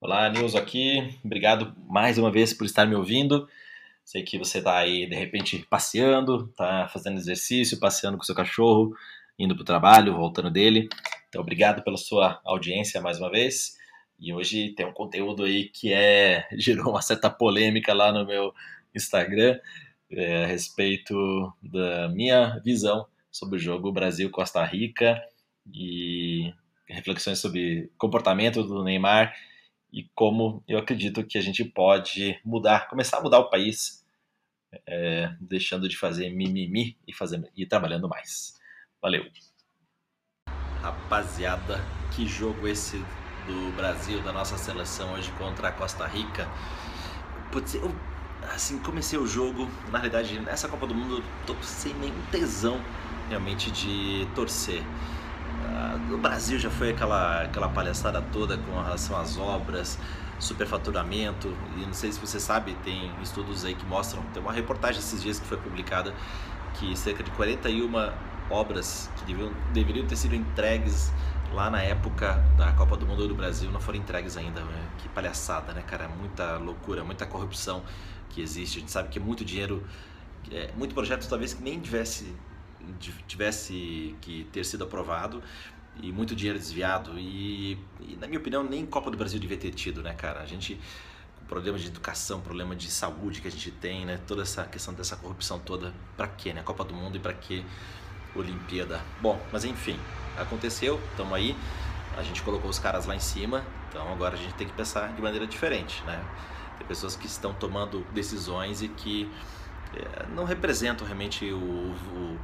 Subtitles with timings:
[0.00, 1.18] Olá, Nilson aqui.
[1.22, 3.46] Obrigado mais uma vez por estar me ouvindo.
[4.02, 8.96] Sei que você está aí de repente passeando, está fazendo exercício, passeando com seu cachorro,
[9.38, 10.88] indo para o trabalho, voltando dele.
[11.28, 13.76] Então, obrigado pela sua audiência mais uma vez.
[14.18, 18.54] E hoje tem um conteúdo aí que é gerou uma certa polêmica lá no meu
[18.94, 19.58] Instagram
[20.10, 25.22] é, a respeito da minha visão sobre o jogo Brasil-Costa Rica
[25.72, 26.52] e
[26.86, 29.34] reflexões sobre comportamento do Neymar
[29.92, 34.04] e como eu acredito que a gente pode mudar, começar a mudar o país,
[34.86, 38.58] é, deixando de fazer mimimi e, fazer, e trabalhando mais.
[39.00, 39.24] Valeu!
[40.80, 41.78] Rapaziada,
[42.14, 42.96] que jogo esse
[43.46, 46.48] do Brasil, da nossa seleção hoje contra a Costa Rica.
[47.50, 47.94] Putz, eu
[48.54, 52.80] assim, comecei o jogo, na realidade, nessa Copa do Mundo, tô sem nenhum tesão
[53.28, 54.82] realmente de torcer.
[54.82, 59.98] Uh, o Brasil já foi aquela, aquela palhaçada toda com relação às obras,
[60.38, 64.98] superfaturamento, e não sei se você sabe, tem estudos aí que mostram, tem uma reportagem
[64.98, 66.12] esses dias que foi publicada
[66.74, 68.12] que cerca de 41
[68.50, 71.12] obras que deviam, deveriam ter sido entregues
[71.52, 74.60] lá na época da Copa do Mundo do Brasil não foram entregues ainda.
[74.60, 74.88] Né?
[74.98, 76.08] Que palhaçada, né, cara?
[76.08, 77.82] Muita loucura, muita corrupção
[78.32, 78.78] que existe.
[78.78, 79.86] A gente sabe que é muito dinheiro,
[80.50, 82.34] é, muito projeto talvez que nem tivesse,
[83.26, 85.42] tivesse que ter sido aprovado
[86.02, 87.18] e muito dinheiro desviado.
[87.18, 90.40] E, e, na minha opinião, nem Copa do Brasil devia ter tido, né, cara?
[90.40, 90.80] A gente
[91.52, 94.18] problema de educação, problema de saúde que a gente tem, né?
[94.26, 96.62] Toda essa questão dessa corrupção toda, para quê, né?
[96.62, 97.62] Copa do Mundo e para quê
[98.34, 99.02] Olimpíada?
[99.20, 99.98] Bom, mas enfim,
[100.38, 101.54] aconteceu, estamos aí,
[102.16, 105.12] a gente colocou os caras lá em cima, então agora a gente tem que pensar
[105.12, 106.24] de maneira diferente, né?
[106.82, 109.30] Tem pessoas que estão tomando decisões e que
[109.94, 112.38] é, não representam realmente o, o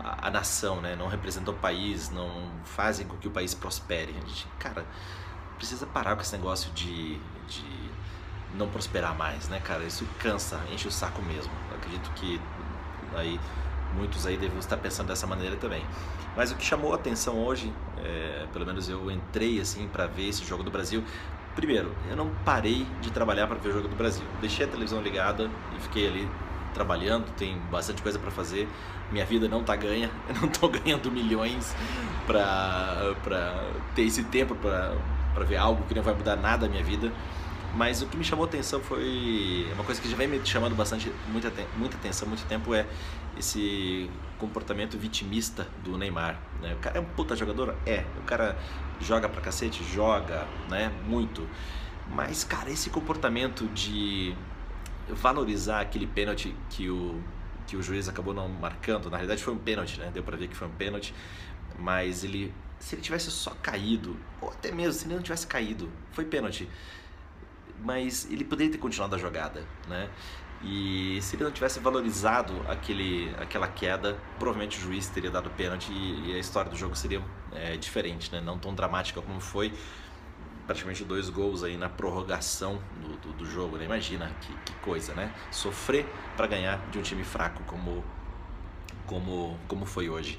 [0.00, 0.96] a, a, nação, né?
[0.96, 4.12] Não representam o país, não fazem com que o país prospere.
[4.12, 4.86] A gente, cara,
[5.58, 7.90] precisa parar com esse negócio de, de
[8.54, 9.84] não prosperar mais, né, cara?
[9.84, 11.52] Isso cansa, enche o saco mesmo.
[11.70, 12.40] Eu acredito que
[13.14, 13.38] aí
[13.94, 15.84] muitos aí devem estar pensando dessa maneira também.
[16.34, 17.70] Mas o que chamou a atenção hoje,
[18.02, 21.04] é, pelo menos eu entrei assim para ver esse jogo do Brasil.
[21.54, 24.24] Primeiro, eu não parei de trabalhar para ver o jogo do Brasil.
[24.40, 26.28] Deixei a televisão ligada e fiquei ali
[26.72, 28.68] trabalhando, tem bastante coisa para fazer.
[29.12, 31.74] Minha vida não tá ganha, eu não tô ganhando milhões
[32.26, 33.14] para
[33.94, 37.12] ter esse tempo para ver algo que não vai mudar nada a minha vida.
[37.76, 41.10] Mas o que me chamou atenção foi uma coisa que já vem me chamando bastante
[41.28, 42.86] muita, muita atenção muito tempo é
[43.36, 44.08] esse
[44.38, 46.38] comportamento vitimista do Neymar.
[46.62, 46.74] Né?
[46.74, 47.74] O cara é um puta jogador?
[47.84, 48.04] É.
[48.18, 48.56] O cara
[49.00, 49.82] joga pra cacete?
[49.82, 50.92] Joga, né?
[51.04, 51.48] Muito.
[52.08, 54.36] Mas, cara, esse comportamento de
[55.08, 57.20] valorizar aquele pênalti que o,
[57.66, 60.10] que o juiz acabou não marcando, na realidade foi um pênalti, né?
[60.14, 61.12] Deu pra ver que foi um pênalti,
[61.78, 65.90] mas ele, se ele tivesse só caído, ou até mesmo se ele não tivesse caído,
[66.12, 66.68] foi pênalti
[67.84, 70.08] mas ele poderia ter continuado a jogada, né?
[70.62, 75.92] E se ele não tivesse valorizado aquele, aquela queda, provavelmente o juiz teria dado pênalti
[75.92, 77.22] e, e a história do jogo seria
[77.52, 78.40] é, diferente, né?
[78.40, 79.72] Não tão dramática como foi.
[80.66, 83.84] Praticamente dois gols aí na prorrogação do, do, do jogo, né?
[83.84, 85.34] Imagina que, que coisa, né?
[85.50, 88.02] Sofrer para ganhar de um time fraco como,
[89.06, 90.38] como, como foi hoje.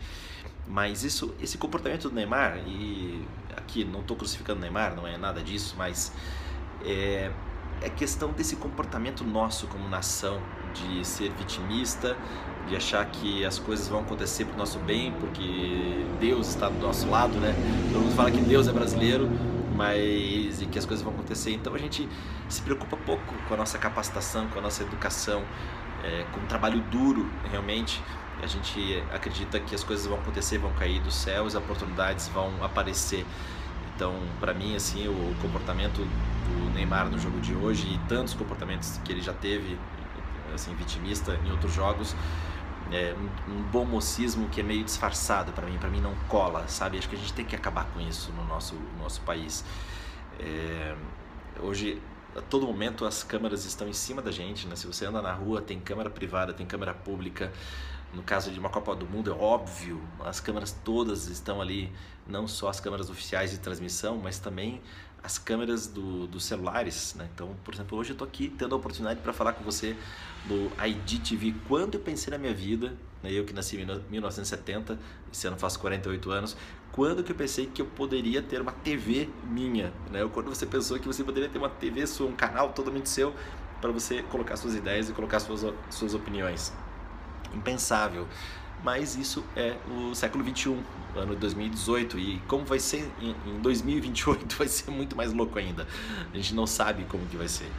[0.68, 3.24] Mas isso, esse comportamento do Neymar, e
[3.56, 6.12] aqui não estou crucificando o Neymar, não é nada disso, mas
[6.86, 7.32] é,
[7.82, 10.42] é questão desse comportamento nosso como nação,
[10.74, 12.18] de ser vitimista,
[12.68, 16.80] de achar que as coisas vão acontecer para o nosso bem, porque Deus está do
[16.80, 17.54] nosso lado, né?
[17.92, 19.30] Todo mundo fala que Deus é brasileiro,
[19.76, 21.52] mas e que as coisas vão acontecer.
[21.52, 22.08] Então a gente
[22.50, 25.44] se preocupa pouco com a nossa capacitação, com a nossa educação,
[26.04, 28.02] é, com o trabalho duro, realmente.
[28.42, 32.52] A gente acredita que as coisas vão acontecer, vão cair dos céus, as oportunidades vão
[32.64, 33.26] aparecer.
[33.96, 39.00] Então, para mim, assim, o comportamento do Neymar no jogo de hoje e tantos comportamentos
[39.04, 39.78] que ele já teve,
[40.54, 42.16] assim, vitimista em outros jogos,
[42.92, 43.16] é
[43.48, 46.98] um, bom mocismo que é meio disfarçado para mim, para mim não cola, sabe?
[46.98, 49.64] Acho que a gente tem que acabar com isso no nosso, no nosso país.
[50.40, 50.96] É,
[51.60, 52.02] hoje,
[52.36, 54.76] a todo momento, as câmeras estão em cima da gente, né?
[54.76, 57.52] Se você anda na rua, tem câmera privada, tem câmera pública.
[58.16, 61.92] No caso de uma Copa do Mundo, é óbvio, as câmeras todas estão ali,
[62.26, 64.82] não só as câmeras oficiais de transmissão, mas também
[65.22, 67.14] as câmeras do, dos celulares.
[67.16, 67.28] Né?
[67.34, 69.98] Então, por exemplo, hoje eu estou aqui tendo a oportunidade para falar com você
[70.46, 71.56] do IDTV.
[71.68, 73.32] Quando eu pensei na minha vida, né?
[73.32, 74.98] eu que nasci em 1970,
[75.34, 76.56] esse ano faço 48 anos,
[76.94, 79.92] quando que eu pensei que eu poderia ter uma TV minha?
[80.10, 80.26] Né?
[80.32, 83.34] Quando você pensou que você poderia ter uma TV sua, um canal totalmente seu,
[83.82, 86.72] para você colocar suas ideias e colocar suas, suas opiniões.
[87.54, 88.28] Impensável.
[88.84, 90.82] Mas isso é o século 21,
[91.16, 95.88] ano de 2018 e como vai ser em 2028 vai ser muito mais louco ainda.
[96.32, 97.70] A gente não sabe como que vai ser.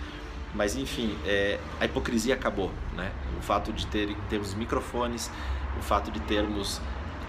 [0.54, 3.12] Mas enfim, é, a hipocrisia acabou, né?
[3.38, 5.30] O fato de ter, termos microfones,
[5.78, 6.80] o fato de termos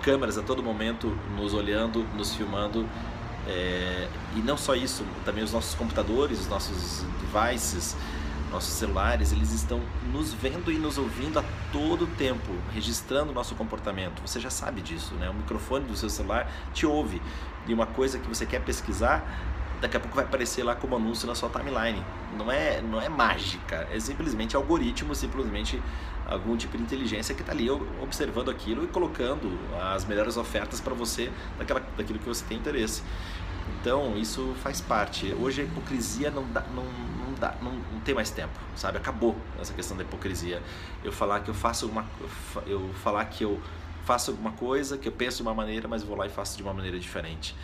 [0.01, 2.87] câmeras a todo momento nos olhando, nos filmando,
[3.47, 7.95] é, e não só isso, também os nossos computadores, os nossos devices,
[8.51, 14.21] nossos celulares, eles estão nos vendo e nos ouvindo a todo tempo, registrando nosso comportamento.
[14.21, 15.29] Você já sabe disso, né?
[15.29, 17.21] O microfone do seu celular te ouve.
[17.67, 19.23] E uma coisa que você quer pesquisar,
[19.81, 22.03] daqui a pouco vai aparecer lá como anúncio na sua timeline.
[22.37, 25.81] Não é, não é mágica, é simplesmente algoritmo, simplesmente
[26.25, 29.57] algum tipo de inteligência que está ali observando aquilo e colocando
[29.93, 33.01] as melhores ofertas para você daquela, daquilo que você tem interesse.
[33.79, 35.33] Então, isso faz parte.
[35.33, 38.97] Hoje a hipocrisia não dá, não, não, dá, não, não tem mais tempo, sabe?
[38.97, 40.61] Acabou essa questão da hipocrisia.
[41.03, 42.05] Eu falar que eu faço alguma
[42.65, 43.61] eu falar que eu
[44.05, 46.63] faço alguma coisa, que eu penso de uma maneira, mas vou lá e faço de
[46.63, 47.55] uma maneira diferente.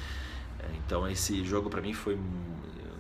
[0.60, 2.18] É, então, esse jogo para mim foi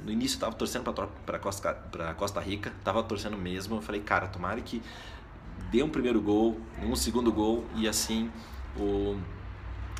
[0.03, 0.91] no início eu tava torcendo
[1.25, 3.77] para Costa, pra Costa Rica, tava torcendo mesmo.
[3.77, 4.81] Eu falei, cara, tomara que
[5.71, 8.29] dê um primeiro gol, um segundo gol e assim
[8.77, 9.17] o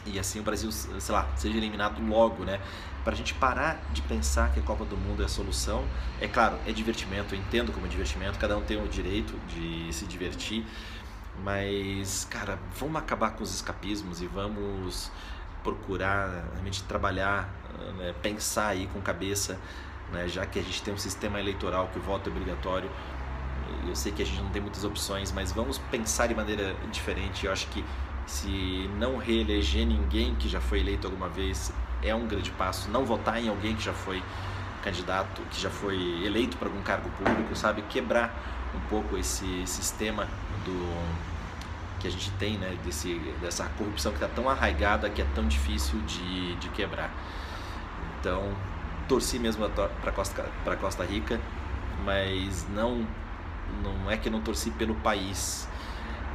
[0.05, 2.59] e assim o Brasil, sei lá, seja eliminado logo, né?
[3.03, 5.83] Para a gente parar de pensar que a Copa do Mundo é a solução.
[6.21, 9.91] É claro, é divertimento, eu entendo como é divertimento, cada um tem o direito de
[9.93, 10.65] se divertir,
[11.43, 15.11] mas, cara, vamos acabar com os escapismos e vamos
[15.63, 17.49] procurar realmente trabalhar,
[17.97, 19.57] né, pensar aí com cabeça,
[20.11, 22.89] né, já que a gente tem um sistema eleitoral que o voto é obrigatório.
[23.87, 27.45] Eu sei que a gente não tem muitas opções, mas vamos pensar de maneira diferente.
[27.45, 27.83] Eu acho que
[28.25, 31.71] se não reeleger ninguém que já foi eleito alguma vez
[32.01, 32.89] é um grande passo.
[32.89, 34.21] Não votar em alguém que já foi
[34.83, 37.81] candidato, que já foi eleito para algum cargo público, sabe?
[37.83, 38.33] Quebrar
[38.75, 40.27] um pouco esse sistema
[40.65, 41.23] do
[41.99, 42.77] que a gente tem, né?
[42.83, 47.09] Desse, dessa corrupção que está tão arraigada que é tão difícil de, de quebrar.
[48.19, 48.53] Então,
[49.07, 50.45] torci mesmo para Costa,
[50.79, 51.39] Costa Rica,
[52.05, 53.05] mas não
[53.81, 55.67] não é que não torci pelo país,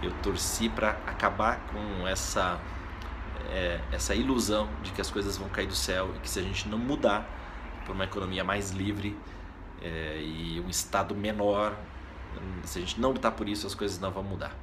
[0.02, 2.60] eu torci para acabar com essa
[3.50, 6.42] é, essa ilusão de que as coisas vão cair do céu e que se a
[6.42, 7.26] gente não mudar
[7.84, 9.16] para uma economia mais livre
[9.80, 11.76] é, e um estado menor,
[12.64, 14.54] se a gente não lutar por isso, as coisas não vão mudar.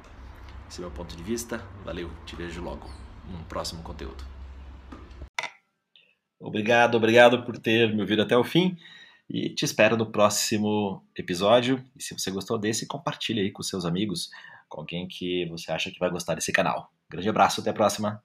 [0.68, 1.64] Esse é meu ponto de vista.
[1.84, 2.88] Valeu, te vejo logo
[3.28, 4.24] num próximo conteúdo.
[6.38, 8.76] Obrigado, obrigado por ter me ouvido até o fim
[9.28, 11.82] e te espero no próximo episódio.
[11.96, 14.30] E se você gostou desse, compartilhe aí com seus amigos
[14.68, 16.92] com alguém que você acha que vai gostar desse canal.
[17.08, 18.22] Grande abraço, até a próxima.